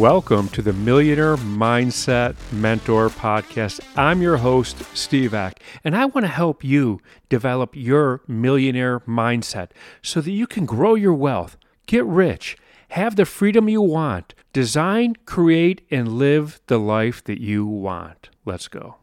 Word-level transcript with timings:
Welcome 0.00 0.48
to 0.50 0.62
the 0.62 0.72
Millionaire 0.72 1.36
Mindset 1.36 2.34
Mentor 2.50 3.10
Podcast. 3.10 3.80
I'm 3.98 4.22
your 4.22 4.38
host, 4.38 4.82
Steve 4.96 5.34
Ack, 5.34 5.62
and 5.84 5.94
I 5.94 6.06
want 6.06 6.24
to 6.24 6.32
help 6.32 6.64
you 6.64 7.02
develop 7.28 7.76
your 7.76 8.22
millionaire 8.26 9.00
mindset 9.00 9.72
so 10.00 10.22
that 10.22 10.30
you 10.30 10.46
can 10.46 10.64
grow 10.64 10.94
your 10.94 11.12
wealth, 11.12 11.58
get 11.84 12.06
rich, 12.06 12.56
have 12.88 13.16
the 13.16 13.26
freedom 13.26 13.68
you 13.68 13.82
want, 13.82 14.32
design, 14.54 15.16
create, 15.26 15.86
and 15.90 16.14
live 16.14 16.62
the 16.68 16.78
life 16.78 17.22
that 17.24 17.42
you 17.42 17.66
want. 17.66 18.30
Let's 18.46 18.68
go. 18.68 18.99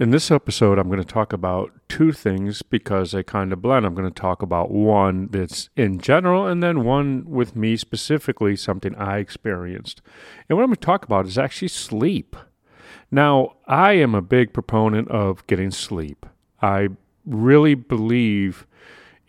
In 0.00 0.12
this 0.12 0.30
episode, 0.30 0.78
I'm 0.78 0.88
going 0.88 0.98
to 0.98 1.04
talk 1.04 1.30
about 1.34 1.72
two 1.86 2.10
things 2.10 2.62
because 2.62 3.12
they 3.12 3.22
kind 3.22 3.52
of 3.52 3.60
blend. 3.60 3.84
I'm 3.84 3.94
going 3.94 4.10
to 4.10 4.20
talk 4.20 4.40
about 4.40 4.70
one 4.70 5.28
that's 5.30 5.68
in 5.76 5.98
general 5.98 6.46
and 6.46 6.62
then 6.62 6.84
one 6.84 7.22
with 7.26 7.54
me 7.54 7.76
specifically, 7.76 8.56
something 8.56 8.94
I 8.94 9.18
experienced. 9.18 10.00
And 10.48 10.56
what 10.56 10.62
I'm 10.62 10.70
going 10.70 10.76
to 10.76 10.80
talk 10.80 11.04
about 11.04 11.26
is 11.26 11.36
actually 11.36 11.68
sleep. 11.68 12.34
Now, 13.10 13.56
I 13.66 13.92
am 13.92 14.14
a 14.14 14.22
big 14.22 14.54
proponent 14.54 15.08
of 15.08 15.46
getting 15.46 15.70
sleep. 15.70 16.24
I 16.62 16.88
really 17.26 17.74
believe 17.74 18.66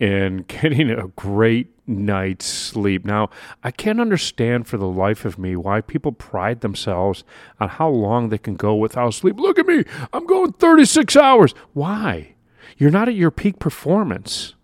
in 0.01 0.37
getting 0.47 0.89
a 0.89 1.07
great 1.09 1.67
night's 1.87 2.45
sleep. 2.45 3.05
Now, 3.05 3.29
I 3.63 3.71
can't 3.71 4.01
understand 4.01 4.67
for 4.67 4.77
the 4.77 4.87
life 4.87 5.23
of 5.23 5.37
me 5.37 5.55
why 5.55 5.81
people 5.81 6.11
pride 6.11 6.61
themselves 6.61 7.23
on 7.59 7.69
how 7.69 7.89
long 7.89 8.29
they 8.29 8.37
can 8.37 8.55
go 8.55 8.75
without 8.75 9.13
sleep. 9.13 9.39
Look 9.39 9.59
at 9.59 9.67
me, 9.67 9.83
I'm 10.11 10.25
going 10.25 10.53
36 10.53 11.15
hours. 11.15 11.53
Why? 11.73 12.33
You're 12.77 12.91
not 12.91 13.07
at 13.07 13.15
your 13.15 13.31
peak 13.31 13.59
performance. 13.59 14.55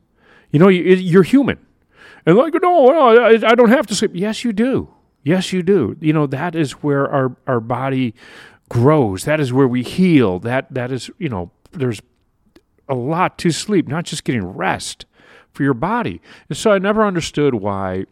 You 0.51 0.59
know, 0.59 0.69
you're 0.69 1.23
human. 1.23 1.59
And 2.25 2.35
like, 2.35 2.53
no, 2.61 2.89
I 3.27 3.55
don't 3.55 3.69
have 3.69 3.87
to 3.87 3.95
sleep. 3.95 4.11
Yes, 4.13 4.43
you 4.43 4.51
do. 4.51 4.89
Yes, 5.23 5.53
you 5.53 5.61
do. 5.61 5.95
You 5.99 6.13
know, 6.13 6.25
that 6.27 6.55
is 6.55 6.71
where 6.83 7.07
our, 7.09 7.35
our 7.45 7.59
body 7.59 8.15
grows. 8.69 9.25
That 9.25 9.39
is 9.39 9.53
where 9.53 9.67
we 9.67 9.83
heal. 9.83 10.39
That 10.39 10.73
that 10.73 10.91
is, 10.91 11.09
you 11.17 11.29
know, 11.29 11.51
there's 11.71 12.01
a 12.87 12.95
lot 12.95 13.37
to 13.39 13.51
sleep, 13.51 13.87
not 13.87 14.05
just 14.05 14.23
getting 14.23 14.45
rest 14.45 15.05
for 15.57 15.63
your 15.63 15.73
body. 15.73 16.21
And 16.47 16.57
so 16.57 16.71
I 16.71 16.77
never 16.77 17.03
understood 17.03 17.55
why 17.55 18.05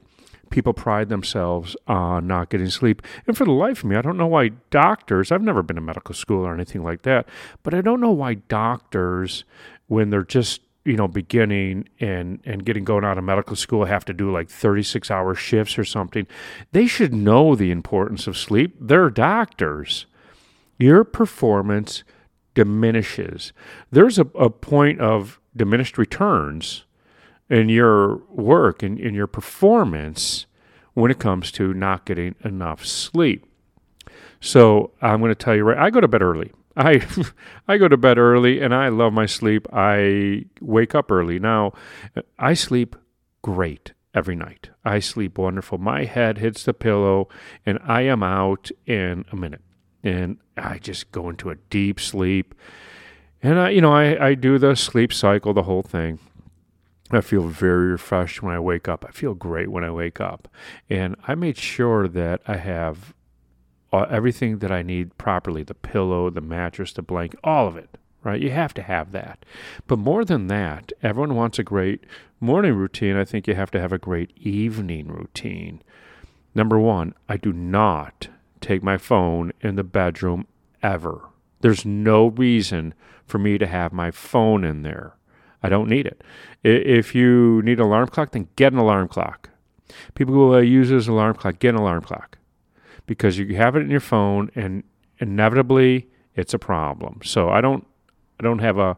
people 0.50 0.74
pride 0.74 1.10
themselves 1.10 1.76
on 1.88 2.28
not 2.28 2.50
getting 2.50 2.70
sleep. 2.70 3.02
And 3.28 3.38
for 3.38 3.46
the 3.46 3.52
life 3.52 3.80
of 3.80 3.86
me, 3.86 3.96
I 3.96 4.02
don't 4.02 4.18
know 4.18 4.28
why 4.28 4.50
doctors, 4.72 5.32
I've 5.32 5.42
never 5.42 5.62
been 5.62 5.76
to 5.76 5.82
medical 5.82 6.16
school 6.16 6.46
or 6.46 6.54
anything 6.54 6.84
like 6.84 7.04
that, 7.04 7.28
but 7.64 7.74
I 7.74 7.82
don't 7.82 8.02
know 8.02 8.12
why 8.12 8.36
doctors, 8.36 9.44
when 9.88 10.10
they're 10.10 10.24
just 10.24 10.62
you 10.86 10.96
know 10.96 11.08
beginning 11.08 11.90
and 12.00 12.40
and 12.46 12.64
getting 12.64 12.84
going 12.84 13.04
out 13.04 13.18
of 13.18 13.24
medical 13.24 13.56
school 13.56 13.86
have 13.86 14.06
to 14.06 14.14
do 14.14 14.32
like 14.32 14.50
36 14.50 15.10
hour 15.10 15.34
shifts 15.34 15.80
or 15.80 15.84
something 15.84 16.28
they 16.74 16.86
should 16.86 17.12
know 17.12 17.56
the 17.56 17.72
importance 17.72 18.28
of 18.28 18.38
sleep 18.38 18.76
they're 18.80 19.10
doctors 19.10 20.06
your 20.78 21.04
performance 21.04 22.04
diminishes 22.54 23.52
there's 23.92 24.20
a, 24.20 24.28
a 24.36 24.52
point 24.52 25.02
of 25.02 25.40
diminished 25.56 25.98
returns 25.98 26.86
in 27.50 27.70
your 27.70 28.18
work 28.30 28.82
and 28.84 29.00
in 29.00 29.14
your 29.14 29.28
performance 29.28 30.46
when 30.94 31.12
it 31.12 31.20
comes 31.20 31.52
to 31.52 31.74
not 31.74 32.06
getting 32.06 32.36
enough 32.44 32.86
sleep. 32.86 33.46
So 34.40 34.92
I'm 35.02 35.20
going 35.20 35.32
to 35.32 35.36
tell 35.36 35.56
you 35.56 35.64
right. 35.64 35.78
I 35.78 35.90
go 35.90 36.02
to 36.02 36.08
bed 36.08 36.22
early. 36.22 36.52
I 36.76 37.06
I 37.68 37.78
go 37.78 37.88
to 37.88 37.98
bed 37.98 38.18
early 38.18 38.62
and 38.62 38.74
I 38.74 38.90
love 38.90 39.14
my 39.14 39.26
sleep. 39.26 39.68
I 39.72 40.46
wake 40.62 40.96
up 40.96 41.12
early. 41.12 41.40
Now, 41.40 41.74
I 42.40 42.54
sleep 42.54 42.96
great 43.42 43.94
every 44.14 44.36
night. 44.36 44.70
I 44.84 45.00
sleep 45.00 45.38
wonderful. 45.38 45.78
My 45.78 46.06
head 46.06 46.38
hits 46.38 46.64
the 46.64 46.74
pillow 46.74 47.28
and 47.66 47.80
I 47.84 48.02
am 48.02 48.24
out 48.24 48.72
in 48.86 49.26
a 49.32 49.36
minute. 49.36 49.62
And 50.04 50.38
I 50.56 50.78
just 50.78 51.12
go 51.12 51.30
into 51.30 51.50
a 51.50 51.56
deep 51.70 52.00
sleep. 52.00 52.56
And 53.42 53.60
I, 53.60 53.70
you 53.70 53.82
know, 53.82 53.94
I, 53.94 54.28
I 54.28 54.34
do 54.36 54.58
the 54.58 54.76
sleep 54.76 55.12
cycle, 55.12 55.54
the 55.54 55.64
whole 55.64 55.84
thing. 55.84 56.20
I 57.12 57.22
feel 57.22 57.48
very 57.48 57.92
refreshed 57.92 58.42
when 58.42 58.56
I 58.56 58.60
wake 58.60 58.88
up. 58.88 59.06
I 59.08 59.12
feel 59.12 59.36
great 59.36 59.70
when 59.70 59.84
I 59.84 59.92
wake 59.92 60.20
up. 60.20 60.48
And 60.90 61.16
I 61.28 61.36
made 61.36 61.58
sure 61.58 62.08
that 62.08 62.42
I 62.48 62.58
have 62.58 63.14
uh, 63.94 64.06
everything 64.10 64.60
that 64.60 64.72
I 64.72 64.82
need 64.82 65.18
properly 65.18 65.64
the 65.64 65.76
pillow, 65.76 66.30
the 66.30 66.42
mattress, 66.42 66.94
the 66.94 67.02
blanket, 67.02 67.40
all 67.44 67.68
of 67.68 67.78
it, 67.78 67.98
right? 68.24 68.42
You 68.42 68.50
have 68.52 68.74
to 68.76 68.82
have 68.82 69.12
that. 69.12 69.46
But 69.88 70.00
more 70.00 70.26
than 70.26 70.48
that, 70.48 70.92
everyone 71.04 71.36
wants 71.36 71.60
a 71.60 71.64
great 71.64 72.04
morning 72.40 72.74
routine. 72.74 73.16
I 73.16 73.24
think 73.24 73.48
you 73.48 73.54
have 73.54 73.72
to 73.72 73.80
have 73.80 73.94
a 73.94 74.00
great 74.00 74.36
evening 74.38 75.08
routine. 75.08 75.82
Number 76.56 76.80
one, 76.80 77.14
I 77.30 77.38
do 77.38 77.54
not 77.54 78.30
take 78.62 78.82
my 78.82 78.98
phone 78.98 79.54
in 79.62 79.76
the 79.76 79.84
bedroom 79.84 80.48
ever. 80.82 81.30
There's 81.62 81.86
no 81.86 82.28
reason 82.28 82.94
for 83.26 83.38
me 83.38 83.58
to 83.58 83.68
have 83.68 83.94
my 83.94 84.12
phone 84.12 84.64
in 84.64 84.82
there. 84.82 85.16
I 85.64 85.70
don't 85.70 85.90
need 85.90 86.06
it. 86.06 86.24
If 86.64 87.16
you 87.16 87.62
need 87.64 87.80
an 87.80 87.86
alarm 87.86 88.08
clock, 88.08 88.32
then 88.32 88.48
get 88.56 88.74
an 88.74 88.80
alarm 88.80 89.08
clock. 89.08 89.50
People 90.14 90.34
who 90.34 90.56
uh, 90.56 90.60
use 90.60 90.92
as 90.92 91.08
alarm 91.08 91.36
clock, 91.36 91.60
get 91.60 91.76
an 91.76 91.82
alarm 91.82 92.02
clock 92.02 92.38
because 93.06 93.38
you 93.38 93.56
have 93.56 93.76
it 93.76 93.82
in 93.82 93.90
your 93.90 94.00
phone, 94.00 94.52
and 94.56 94.84
inevitably 95.20 96.08
it's 96.36 96.54
a 96.54 96.60
problem. 96.60 97.20
So 97.24 97.50
I 97.50 97.62
don't, 97.62 97.86
I 98.40 98.44
don't 98.44 98.60
have 98.60 98.78
a 98.78 98.98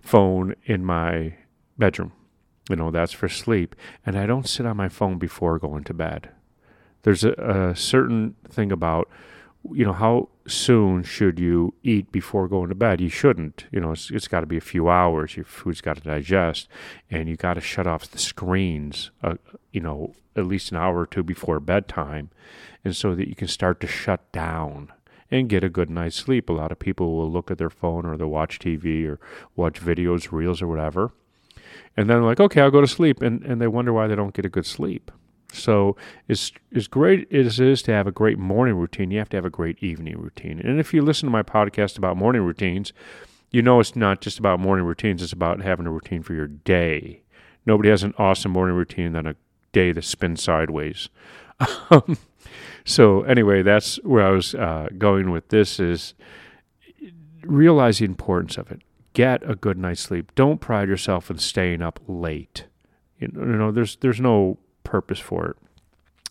phone 0.00 0.54
in 0.64 0.84
my 0.84 1.36
bedroom. 1.78 2.12
You 2.68 2.76
know 2.76 2.90
that's 2.90 3.12
for 3.12 3.28
sleep, 3.28 3.76
and 4.04 4.18
I 4.18 4.26
don't 4.26 4.48
sit 4.48 4.66
on 4.66 4.76
my 4.76 4.88
phone 4.88 5.18
before 5.18 5.58
going 5.58 5.84
to 5.84 5.94
bed. 5.94 6.30
There's 7.02 7.22
a, 7.22 7.32
a 7.32 7.76
certain 7.76 8.34
thing 8.48 8.72
about 8.72 9.08
you 9.72 9.84
know, 9.84 9.92
how 9.92 10.28
soon 10.46 11.02
should 11.02 11.38
you 11.38 11.74
eat 11.82 12.12
before 12.12 12.48
going 12.48 12.68
to 12.68 12.74
bed? 12.74 13.00
You 13.00 13.08
shouldn't. 13.08 13.66
You 13.70 13.80
know, 13.80 13.92
it's, 13.92 14.10
it's 14.10 14.28
got 14.28 14.40
to 14.40 14.46
be 14.46 14.56
a 14.56 14.62
few 14.62 14.88
hours. 14.88 15.36
Your 15.36 15.44
food's 15.44 15.80
got 15.80 15.96
to 15.96 16.02
digest, 16.02 16.68
and 17.10 17.28
you 17.28 17.36
got 17.36 17.54
to 17.54 17.60
shut 17.60 17.86
off 17.86 18.10
the 18.10 18.18
screens. 18.18 19.10
Uh, 19.22 19.34
you 19.72 19.80
know, 19.80 20.14
at 20.34 20.46
least 20.46 20.70
an 20.70 20.78
hour 20.78 21.00
or 21.00 21.06
two 21.06 21.22
before 21.22 21.60
bedtime, 21.60 22.30
and 22.84 22.94
so 22.94 23.14
that 23.14 23.28
you 23.28 23.34
can 23.34 23.48
start 23.48 23.80
to 23.80 23.86
shut 23.86 24.30
down 24.32 24.92
and 25.30 25.48
get 25.48 25.64
a 25.64 25.68
good 25.68 25.90
night's 25.90 26.16
sleep. 26.16 26.48
A 26.48 26.52
lot 26.52 26.72
of 26.72 26.78
people 26.78 27.16
will 27.16 27.30
look 27.30 27.50
at 27.50 27.58
their 27.58 27.70
phone 27.70 28.06
or 28.06 28.16
they'll 28.16 28.28
watch 28.28 28.58
TV 28.58 29.06
or 29.06 29.18
watch 29.56 29.80
videos, 29.80 30.30
reels, 30.30 30.62
or 30.62 30.68
whatever, 30.68 31.12
and 31.96 32.08
then 32.08 32.22
like, 32.22 32.40
okay, 32.40 32.60
I'll 32.60 32.70
go 32.70 32.80
to 32.80 32.86
sleep, 32.86 33.20
and 33.22 33.42
and 33.42 33.60
they 33.60 33.68
wonder 33.68 33.92
why 33.92 34.06
they 34.06 34.16
don't 34.16 34.34
get 34.34 34.44
a 34.44 34.50
good 34.50 34.66
sleep. 34.66 35.10
So, 35.58 35.96
as, 36.28 36.52
as 36.74 36.88
great 36.88 37.32
as 37.32 37.60
it 37.60 37.68
is 37.68 37.82
to 37.82 37.92
have 37.92 38.06
a 38.06 38.12
great 38.12 38.38
morning 38.38 38.76
routine, 38.76 39.10
you 39.10 39.18
have 39.18 39.28
to 39.30 39.36
have 39.36 39.44
a 39.44 39.50
great 39.50 39.82
evening 39.82 40.18
routine. 40.18 40.60
And 40.60 40.78
if 40.78 40.92
you 40.92 41.02
listen 41.02 41.26
to 41.26 41.32
my 41.32 41.42
podcast 41.42 41.98
about 41.98 42.16
morning 42.16 42.42
routines, 42.42 42.92
you 43.50 43.62
know 43.62 43.80
it's 43.80 43.96
not 43.96 44.20
just 44.20 44.38
about 44.38 44.60
morning 44.60 44.84
routines, 44.84 45.22
it's 45.22 45.32
about 45.32 45.60
having 45.62 45.86
a 45.86 45.90
routine 45.90 46.22
for 46.22 46.34
your 46.34 46.48
day. 46.48 47.22
Nobody 47.64 47.88
has 47.88 48.02
an 48.02 48.14
awesome 48.18 48.52
morning 48.52 48.76
routine 48.76 49.12
than 49.12 49.26
a 49.26 49.36
day 49.72 49.92
that 49.92 50.04
spins 50.04 50.42
sideways. 50.42 51.08
so, 52.84 53.22
anyway, 53.22 53.62
that's 53.62 53.96
where 54.04 54.26
I 54.26 54.30
was 54.30 54.54
uh, 54.54 54.88
going 54.98 55.30
with 55.30 55.48
this 55.48 55.80
is 55.80 56.14
realize 57.42 57.98
the 57.98 58.04
importance 58.04 58.56
of 58.56 58.70
it. 58.70 58.82
Get 59.12 59.48
a 59.48 59.54
good 59.54 59.78
night's 59.78 60.02
sleep. 60.02 60.34
Don't 60.34 60.60
pride 60.60 60.88
yourself 60.88 61.30
in 61.30 61.38
staying 61.38 61.82
up 61.82 62.00
late. 62.06 62.66
You 63.18 63.28
know, 63.28 63.72
there's 63.72 63.96
there's 63.96 64.20
no 64.20 64.58
purpose 64.86 65.18
for 65.18 65.46
it. 65.46 65.56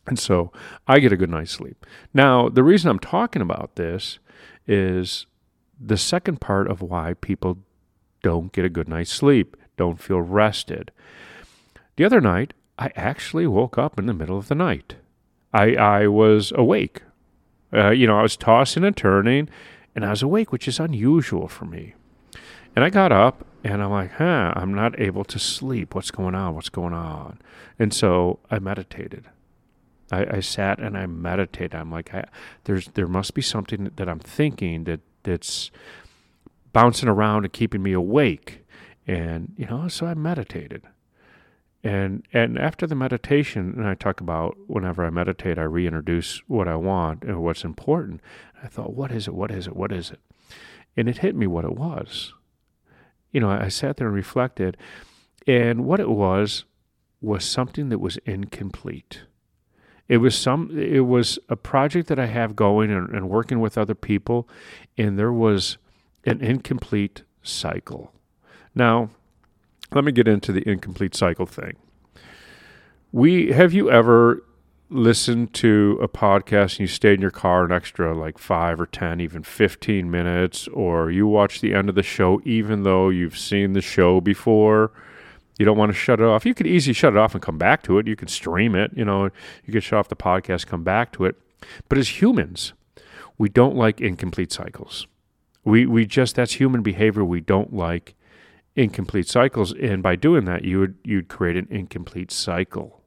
And 0.07 0.17
so 0.17 0.51
I 0.88 0.99
get 0.99 1.11
a 1.11 1.17
good 1.17 1.29
night's 1.29 1.51
sleep. 1.51 1.85
Now, 2.13 2.50
the 2.50 2.63
reason 2.63 2.89
I'm 2.89 3.00
talking 3.00 3.41
about 3.41 3.75
this 3.75 4.19
is 4.65 5.25
the 5.80 5.97
second 5.97 6.41
part 6.41 6.69
of 6.69 6.81
why 6.81 7.15
people 7.15 7.57
don't 8.24 8.51
get 8.51 8.65
a 8.65 8.69
good 8.69 8.88
night's 8.88 9.12
sleep, 9.12 9.57
don't 9.77 10.00
feel 10.00 10.21
rested. 10.21 10.91
The 11.97 12.06
other 12.06 12.21
night, 12.21 12.53
I 12.80 12.91
actually 12.95 13.47
woke 13.47 13.77
up 13.77 14.00
in 14.00 14.06
the 14.06 14.13
middle 14.13 14.38
of 14.38 14.47
the 14.47 14.56
night. 14.56 14.95
I, 15.53 15.75
I 15.75 16.07
was 16.07 16.51
awake. 16.56 17.01
Uh, 17.74 17.91
you 17.91 18.07
know, 18.07 18.19
I 18.19 18.24
was 18.24 18.38
tossing 18.38 18.83
and 18.83 18.95
turning, 18.95 19.50
and 19.95 20.06
I 20.06 20.12
was 20.12 20.21
awake, 20.21 20.51
which 20.51 20.68
is 20.68 20.80
unusual 20.80 21.47
for 21.47 21.65
me. 21.65 21.95
And 22.75 22.83
I 22.83 22.89
got 22.89 23.12
up 23.12 23.45
and 23.63 23.81
I'm 23.81 23.89
like, 23.89 24.12
huh, 24.12 24.54
I'm 24.56 24.74
not 24.74 25.00
able 25.00 25.24
to 25.25 25.39
sleep. 25.39 25.95
What's 25.95 26.12
going 26.12 26.36
on? 26.36 26.54
What's 26.54 26.69
going 26.69 26.94
on? 26.94 27.39
And 27.80 27.94
so 27.94 28.39
I 28.51 28.60
meditated. 28.60 29.25
I, 30.12 30.38
I 30.38 30.39
sat 30.42 30.80
and 30.80 30.98
I 30.98 31.07
meditated. 31.07 31.74
I'm 31.74 31.92
like, 31.92 32.13
I, 32.13 32.25
there's 32.66 32.89
there 32.89 33.07
must 33.07 33.33
be 33.33 33.42
something 33.42 33.92
that 33.95 34.07
I'm 34.07 34.19
thinking 34.19 34.83
that 34.83 35.00
that's 35.24 35.72
bouncing 36.74 37.10
around 37.10 37.45
and 37.45 37.51
keeping 37.54 37.81
me 37.81 37.94
awake. 37.94 38.66
And 39.07 39.54
you 39.57 39.66
know, 39.66 39.88
so 39.88 40.06
I 40.06 40.13
meditated. 40.13 40.83
And 41.83 42.28
and 42.33 42.60
after 42.60 42.86
the 42.86 42.94
meditation, 42.94 43.74
and 43.78 43.88
I 43.88 43.95
talk 43.95 44.21
about 44.21 44.57
whenever 44.68 45.04
I 45.04 45.10
meditate, 45.10 45.57
I 45.57 45.63
reintroduce 45.63 46.44
what 46.48 46.68
I 46.68 46.75
want 46.75 47.24
and 47.24 47.42
what's 47.42 47.63
important. 47.63 48.21
I 48.62 48.68
thought, 48.68 48.94
what 48.94 49.12
is 49.12 49.28
it? 49.28 49.33
What 49.33 49.50
is 49.50 49.66
it? 49.66 49.75
What 49.75 49.92
is 49.92 50.12
it? 50.12 50.19
And 50.95 51.10
it 51.10 51.19
hit 51.19 51.36
me 51.36 51.48
what 51.48 51.66
it 51.66 51.75
was 51.75 52.34
you 53.35 53.41
know, 53.41 53.49
I 53.49 53.67
sat 53.67 53.97
there 53.97 54.07
and 54.07 54.15
reflected, 54.15 54.77
and 55.45 55.83
what 55.83 55.99
it 55.99 56.09
was 56.09 56.63
was 57.19 57.43
something 57.43 57.89
that 57.89 57.99
was 57.99 58.15
incomplete. 58.25 59.23
It 60.07 60.19
was 60.19 60.37
some. 60.37 60.71
It 60.79 61.01
was 61.01 61.37
a 61.49 61.57
project 61.57 62.07
that 62.07 62.17
I 62.17 62.27
have 62.27 62.55
going 62.55 62.91
and, 62.91 63.09
and 63.09 63.29
working 63.29 63.59
with 63.59 63.77
other 63.77 63.93
people, 63.93 64.47
and 64.97 65.19
there 65.19 65.33
was 65.33 65.77
an 66.23 66.39
incomplete 66.39 67.23
cycle. 67.43 68.13
Now, 68.73 69.09
let 69.91 70.05
me 70.05 70.13
get 70.13 70.29
into 70.29 70.53
the 70.53 70.65
incomplete 70.65 71.13
cycle 71.13 71.45
thing. 71.45 71.75
We 73.11 73.51
have 73.51 73.73
you 73.73 73.91
ever 73.91 74.45
listened 74.89 75.53
to 75.53 75.99
a 76.01 76.07
podcast 76.07 76.73
and 76.73 76.81
you 76.81 76.87
stay 76.87 77.13
in 77.13 77.21
your 77.21 77.31
car 77.31 77.65
an 77.65 77.71
extra 77.71 78.15
like 78.15 78.37
five 78.37 78.79
or 78.79 78.85
ten, 78.85 79.19
even 79.19 79.43
fifteen 79.43 80.11
minutes, 80.11 80.67
or 80.69 81.09
you 81.11 81.27
watch 81.27 81.61
the 81.61 81.73
end 81.73 81.89
of 81.89 81.95
the 81.95 82.03
show 82.03 82.41
even 82.45 82.83
though 82.83 83.09
you've 83.09 83.37
seen 83.37 83.73
the 83.73 83.81
show 83.81 84.21
before? 84.21 84.91
You 85.57 85.65
don't 85.65 85.77
want 85.77 85.91
to 85.91 85.97
shut 85.97 86.19
it 86.19 86.25
off. 86.25 86.45
You 86.45 86.53
could 86.53 86.67
easily 86.67 86.93
shut 86.93 87.13
it 87.13 87.17
off 87.17 87.33
and 87.33 87.41
come 87.41 87.57
back 87.57 87.81
to 87.83 87.97
it. 87.97 88.07
You 88.07 88.15
can 88.15 88.27
stream 88.27 88.75
it, 88.75 88.91
you 88.93 89.05
know, 89.05 89.29
you 89.65 89.73
could 89.73 89.83
shut 89.83 89.99
off 89.99 90.09
the 90.09 90.15
podcast, 90.15 90.67
come 90.67 90.83
back 90.83 91.11
to 91.13 91.25
it. 91.25 91.35
But 91.87 91.97
as 91.97 92.21
humans, 92.21 92.73
we 93.37 93.49
don't 93.49 93.75
like 93.75 94.01
incomplete 94.01 94.51
cycles. 94.51 95.07
We 95.63 95.85
we 95.85 96.05
just 96.05 96.35
that's 96.35 96.53
human 96.53 96.83
behavior. 96.83 97.25
We 97.25 97.41
don't 97.41 97.73
like 97.73 98.15
incomplete 98.75 99.27
cycles, 99.27 99.73
and 99.73 100.03
by 100.03 100.15
doing 100.15 100.45
that, 100.45 100.63
you 100.63 100.79
would 100.79 100.95
you'd 101.03 101.27
create 101.27 101.57
an 101.57 101.67
incomplete 101.71 102.31
cycle. 102.31 103.01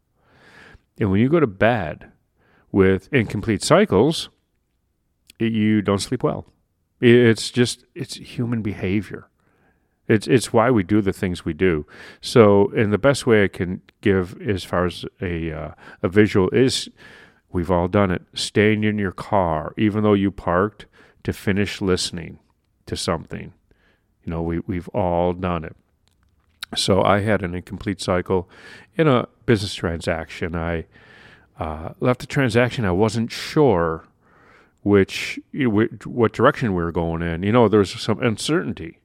And 0.98 1.10
when 1.10 1.20
you 1.20 1.28
go 1.28 1.40
to 1.40 1.46
bed 1.46 2.10
with 2.72 3.12
incomplete 3.12 3.62
cycles, 3.62 4.28
you 5.38 5.82
don't 5.82 6.00
sleep 6.00 6.22
well. 6.22 6.46
It's 7.00 7.50
just 7.50 7.84
it's 7.94 8.14
human 8.16 8.62
behavior. 8.62 9.28
It's 10.08 10.26
it's 10.26 10.52
why 10.52 10.70
we 10.70 10.82
do 10.82 11.00
the 11.00 11.12
things 11.12 11.44
we 11.44 11.52
do. 11.52 11.86
So, 12.20 12.72
and 12.76 12.92
the 12.92 12.98
best 12.98 13.26
way 13.26 13.44
I 13.44 13.48
can 13.48 13.82
give 14.00 14.40
as 14.40 14.64
far 14.64 14.86
as 14.86 15.04
a 15.20 15.52
uh, 15.52 15.70
a 16.02 16.08
visual 16.08 16.48
is, 16.50 16.88
we've 17.52 17.70
all 17.70 17.88
done 17.88 18.10
it. 18.10 18.22
Staying 18.34 18.84
in 18.84 18.98
your 18.98 19.12
car, 19.12 19.74
even 19.76 20.02
though 20.02 20.14
you 20.14 20.30
parked, 20.30 20.86
to 21.22 21.32
finish 21.32 21.80
listening 21.80 22.40
to 22.86 22.96
something. 22.96 23.52
You 24.24 24.30
know, 24.30 24.42
we 24.42 24.60
we've 24.60 24.88
all 24.88 25.34
done 25.34 25.64
it. 25.64 25.76
So 26.76 27.02
I 27.02 27.20
had 27.20 27.42
an 27.42 27.54
incomplete 27.54 28.00
cycle 28.00 28.48
in 28.96 29.08
a 29.08 29.28
business 29.46 29.74
transaction. 29.74 30.54
I 30.54 30.86
uh, 31.58 31.90
left 32.00 32.20
the 32.20 32.26
transaction. 32.26 32.84
I 32.84 32.92
wasn't 32.92 33.32
sure 33.32 34.04
which 34.82 35.40
what 36.04 36.32
direction 36.32 36.74
we 36.74 36.82
were 36.82 36.92
going 36.92 37.22
in. 37.22 37.42
You 37.42 37.52
know, 37.52 37.68
there 37.68 37.80
was 37.80 37.90
some 37.90 38.22
uncertainty 38.22 38.98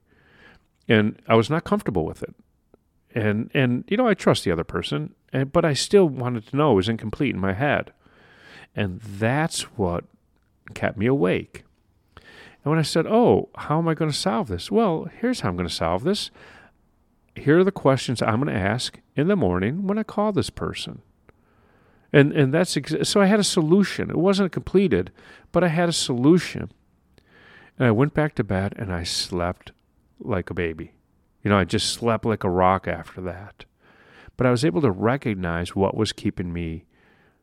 and 0.88 1.20
I 1.26 1.34
was 1.34 1.50
not 1.50 1.64
comfortable 1.64 2.04
with 2.04 2.22
it. 2.22 2.34
And 3.14 3.50
and 3.54 3.84
you 3.88 3.96
know, 3.96 4.08
I 4.08 4.14
trust 4.14 4.44
the 4.44 4.50
other 4.50 4.64
person, 4.64 5.14
and 5.32 5.52
but 5.52 5.64
I 5.64 5.72
still 5.72 6.08
wanted 6.08 6.46
to 6.48 6.56
know 6.56 6.72
it 6.72 6.76
was 6.76 6.88
incomplete 6.88 7.34
in 7.34 7.40
my 7.40 7.52
head. 7.52 7.92
And 8.74 9.00
that's 9.00 9.62
what 9.76 10.04
kept 10.74 10.98
me 10.98 11.06
awake. 11.06 11.62
And 12.16 12.70
when 12.70 12.78
I 12.78 12.82
said, 12.82 13.06
"Oh, 13.06 13.50
how 13.56 13.78
am 13.78 13.86
I 13.86 13.94
going 13.94 14.10
to 14.10 14.16
solve 14.16 14.48
this?" 14.48 14.70
Well, 14.70 15.08
here's 15.20 15.40
how 15.40 15.48
I'm 15.48 15.56
going 15.56 15.68
to 15.68 15.74
solve 15.74 16.02
this. 16.02 16.30
Here 17.36 17.58
are 17.58 17.64
the 17.64 17.72
questions 17.72 18.22
I'm 18.22 18.40
going 18.40 18.54
to 18.54 18.60
ask 18.60 19.00
in 19.16 19.28
the 19.28 19.36
morning 19.36 19.86
when 19.86 19.98
I 19.98 20.02
call 20.02 20.32
this 20.32 20.50
person. 20.50 21.02
And 22.12 22.32
and 22.32 22.54
that's 22.54 22.76
ex- 22.76 23.08
so 23.08 23.20
I 23.20 23.26
had 23.26 23.40
a 23.40 23.44
solution. 23.44 24.08
It 24.08 24.16
wasn't 24.16 24.52
completed, 24.52 25.10
but 25.50 25.64
I 25.64 25.68
had 25.68 25.88
a 25.88 25.92
solution. 25.92 26.70
And 27.76 27.88
I 27.88 27.90
went 27.90 28.14
back 28.14 28.36
to 28.36 28.44
bed 28.44 28.74
and 28.78 28.92
I 28.92 29.02
slept 29.02 29.72
like 30.20 30.48
a 30.48 30.54
baby. 30.54 30.92
You 31.42 31.50
know, 31.50 31.58
I 31.58 31.64
just 31.64 31.92
slept 31.92 32.24
like 32.24 32.44
a 32.44 32.50
rock 32.50 32.86
after 32.86 33.20
that. 33.22 33.64
But 34.36 34.46
I 34.46 34.50
was 34.50 34.64
able 34.64 34.80
to 34.82 34.90
recognize 34.90 35.74
what 35.74 35.96
was 35.96 36.12
keeping 36.12 36.52
me 36.52 36.84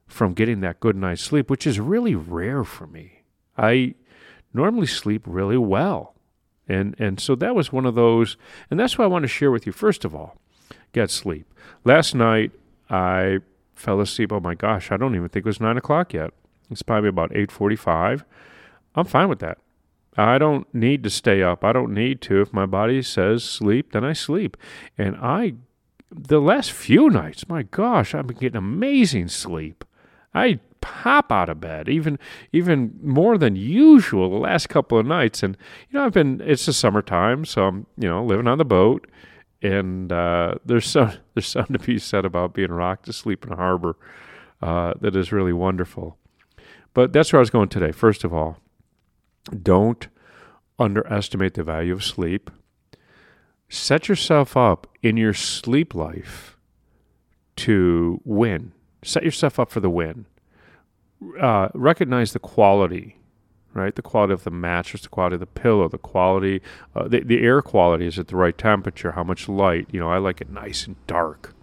from 0.07 0.33
getting 0.33 0.61
that 0.61 0.79
good 0.79 0.95
night's 0.95 1.21
sleep, 1.21 1.49
which 1.49 1.67
is 1.67 1.79
really 1.79 2.15
rare 2.15 2.63
for 2.63 2.88
me. 2.88 3.23
I 3.57 3.95
normally 4.53 4.88
sleep 4.88 5.23
really 5.25 5.57
well. 5.57 6.15
And 6.67 6.95
and 6.99 7.19
so 7.19 7.35
that 7.35 7.55
was 7.55 7.71
one 7.73 7.85
of 7.85 7.95
those 7.95 8.37
and 8.69 8.79
that's 8.79 8.97
what 8.97 9.05
I 9.05 9.07
want 9.07 9.23
to 9.23 9.27
share 9.27 9.51
with 9.51 9.65
you 9.65 9.71
first 9.71 10.05
of 10.05 10.15
all. 10.15 10.37
Get 10.93 11.09
sleep. 11.09 11.45
Last 11.83 12.15
night 12.15 12.51
I 12.89 13.39
fell 13.75 13.99
asleep. 13.99 14.31
Oh 14.31 14.39
my 14.39 14.55
gosh, 14.55 14.91
I 14.91 14.97
don't 14.97 15.15
even 15.15 15.29
think 15.29 15.45
it 15.45 15.49
was 15.49 15.59
nine 15.59 15.77
o'clock 15.77 16.13
yet. 16.13 16.31
It's 16.69 16.83
probably 16.83 17.09
about 17.09 17.35
eight 17.35 17.51
forty 17.51 17.75
five. 17.75 18.23
I'm 18.95 19.05
fine 19.05 19.29
with 19.29 19.39
that. 19.39 19.57
I 20.17 20.37
don't 20.37 20.71
need 20.73 21.03
to 21.03 21.09
stay 21.09 21.41
up. 21.41 21.63
I 21.63 21.71
don't 21.71 21.93
need 21.93 22.21
to. 22.21 22.41
If 22.41 22.53
my 22.53 22.65
body 22.65 23.01
says 23.01 23.43
sleep, 23.43 23.93
then 23.93 24.03
I 24.03 24.13
sleep. 24.13 24.57
And 24.97 25.15
I, 25.15 25.53
the 26.11 26.41
last 26.41 26.71
few 26.73 27.09
nights, 27.09 27.47
my 27.47 27.63
gosh, 27.63 28.13
I've 28.13 28.27
been 28.27 28.37
getting 28.37 28.57
amazing 28.57 29.29
sleep. 29.29 29.85
I 30.33 30.59
pop 30.81 31.31
out 31.31 31.49
of 31.49 31.61
bed, 31.61 31.87
even 31.87 32.19
even 32.51 32.99
more 33.01 33.37
than 33.37 33.55
usual 33.55 34.29
the 34.29 34.37
last 34.37 34.69
couple 34.69 34.97
of 34.97 35.05
nights. 35.05 35.43
And 35.43 35.57
you 35.89 35.99
know, 35.99 36.05
I've 36.05 36.13
been. 36.13 36.41
It's 36.43 36.65
the 36.65 36.73
summertime, 36.73 37.45
so 37.45 37.63
I'm 37.63 37.87
you 37.97 38.09
know 38.09 38.23
living 38.23 38.47
on 38.47 38.57
the 38.57 38.65
boat, 38.65 39.07
and 39.61 40.11
uh, 40.11 40.55
there's 40.65 40.87
some 40.87 41.13
there's 41.33 41.47
something 41.47 41.77
to 41.77 41.85
be 41.85 41.97
said 41.97 42.25
about 42.25 42.53
being 42.53 42.71
rocked 42.71 43.05
to 43.05 43.13
sleep 43.13 43.45
in 43.45 43.53
a 43.53 43.55
harbor 43.55 43.95
uh, 44.61 44.93
that 44.99 45.15
is 45.15 45.31
really 45.31 45.53
wonderful. 45.53 46.17
But 46.93 47.13
that's 47.13 47.31
where 47.31 47.39
I 47.39 47.41
was 47.41 47.49
going 47.49 47.69
today. 47.69 47.91
First 47.91 48.23
of 48.23 48.33
all, 48.33 48.57
don't 49.61 50.07
underestimate 50.77 51.53
the 51.53 51.63
value 51.63 51.93
of 51.93 52.03
sleep. 52.03 52.51
Set 53.69 54.09
yourself 54.09 54.57
up 54.57 54.87
in 55.01 55.15
your 55.15 55.33
sleep 55.33 55.95
life 55.95 56.57
to 57.55 58.19
win. 58.25 58.73
Set 59.03 59.23
yourself 59.23 59.59
up 59.59 59.71
for 59.71 59.79
the 59.79 59.89
win. 59.89 60.25
Uh, 61.39 61.69
recognize 61.73 62.33
the 62.33 62.39
quality, 62.39 63.18
right? 63.73 63.95
The 63.95 64.01
quality 64.01 64.33
of 64.33 64.44
the 64.44 64.51
mattress, 64.51 65.03
the 65.03 65.09
quality 65.09 65.35
of 65.35 65.39
the 65.39 65.45
pillow, 65.45 65.88
the 65.88 65.97
quality, 65.97 66.62
uh, 66.95 67.07
the, 67.07 67.21
the 67.21 67.41
air 67.41 67.62
quality 67.62 68.07
is 68.07 68.18
at 68.18 68.27
the 68.27 68.35
right 68.35 68.57
temperature, 68.57 69.12
how 69.12 69.23
much 69.23 69.47
light. 69.47 69.88
You 69.91 70.00
know, 70.00 70.09
I 70.09 70.18
like 70.18 70.41
it 70.41 70.50
nice 70.50 70.88
and 70.88 70.95
dark. 71.07 71.53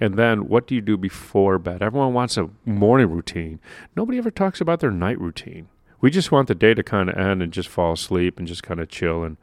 And 0.00 0.16
then 0.16 0.48
what 0.48 0.66
do 0.66 0.74
you 0.74 0.80
do 0.80 0.96
before 0.96 1.58
bed? 1.60 1.80
Everyone 1.80 2.12
wants 2.12 2.36
a 2.36 2.50
morning 2.64 3.08
routine. 3.08 3.60
Nobody 3.94 4.18
ever 4.18 4.32
talks 4.32 4.60
about 4.60 4.80
their 4.80 4.90
night 4.90 5.20
routine 5.20 5.68
we 6.02 6.10
just 6.10 6.32
want 6.32 6.48
the 6.48 6.54
day 6.54 6.74
to 6.74 6.82
kind 6.82 7.08
of 7.08 7.16
end 7.16 7.42
and 7.42 7.52
just 7.52 7.68
fall 7.68 7.92
asleep 7.92 8.38
and 8.38 8.46
just 8.46 8.64
kind 8.64 8.80
of 8.80 8.88
chill 8.90 9.22
and, 9.22 9.38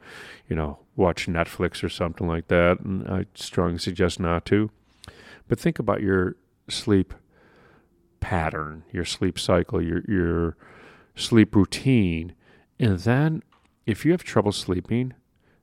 you 0.46 0.54
know, 0.54 0.78
watch 0.94 1.26
Netflix 1.26 1.82
or 1.82 1.88
something 1.88 2.28
like 2.28 2.48
that. 2.48 2.80
And 2.80 3.08
I 3.08 3.24
strongly 3.34 3.78
suggest 3.78 4.20
not 4.20 4.44
to. 4.46 4.70
But 5.48 5.58
think 5.58 5.78
about 5.78 6.02
your 6.02 6.36
sleep 6.68 7.14
pattern, 8.20 8.84
your 8.92 9.04
sleep 9.04 9.38
cycle, 9.38 9.82
your 9.82 10.02
your 10.08 10.56
sleep 11.14 11.54
routine, 11.54 12.34
and 12.78 12.98
then 13.00 13.42
if 13.86 14.04
you 14.04 14.12
have 14.12 14.22
trouble 14.22 14.52
sleeping, 14.52 15.14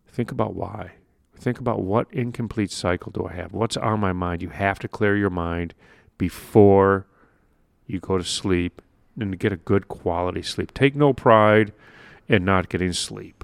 think 0.07 0.31
about 0.31 0.55
why. 0.55 0.93
Think 1.35 1.59
about 1.59 1.81
what 1.81 2.11
incomplete 2.11 2.71
cycle 2.71 3.11
do 3.11 3.25
I 3.25 3.33
have? 3.33 3.53
What's 3.53 3.77
on 3.77 3.99
my 3.99 4.11
mind? 4.11 4.41
You 4.41 4.49
have 4.49 4.79
to 4.79 4.87
clear 4.87 5.15
your 5.15 5.29
mind 5.29 5.75
before 6.17 7.05
you 7.85 7.99
go 7.99 8.17
to 8.17 8.23
sleep 8.23 8.81
and 9.19 9.37
get 9.37 9.53
a 9.53 9.57
good 9.57 9.87
quality 9.87 10.41
sleep. 10.41 10.73
Take 10.73 10.95
no 10.95 11.13
pride 11.13 11.73
in 12.27 12.43
not 12.43 12.69
getting 12.69 12.93
sleep. 12.93 13.43